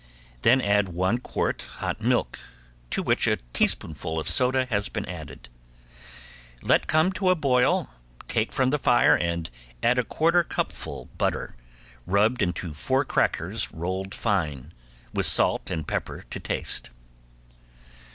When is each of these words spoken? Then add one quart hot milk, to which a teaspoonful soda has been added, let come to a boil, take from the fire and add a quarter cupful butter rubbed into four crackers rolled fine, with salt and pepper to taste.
Then 0.41 0.61
add 0.61 0.89
one 0.89 1.19
quart 1.19 1.61
hot 1.75 2.01
milk, 2.01 2.39
to 2.89 3.03
which 3.03 3.27
a 3.27 3.37
teaspoonful 3.53 4.23
soda 4.23 4.65
has 4.71 4.89
been 4.89 5.05
added, 5.05 5.47
let 6.63 6.87
come 6.87 7.11
to 7.11 7.29
a 7.29 7.35
boil, 7.35 7.87
take 8.27 8.51
from 8.51 8.71
the 8.71 8.79
fire 8.79 9.15
and 9.15 9.47
add 9.83 9.99
a 9.99 10.03
quarter 10.03 10.43
cupful 10.43 11.07
butter 11.19 11.55
rubbed 12.07 12.41
into 12.41 12.73
four 12.73 13.05
crackers 13.05 13.71
rolled 13.71 14.15
fine, 14.15 14.73
with 15.13 15.27
salt 15.27 15.69
and 15.69 15.87
pepper 15.87 16.25
to 16.31 16.39
taste. 16.39 16.89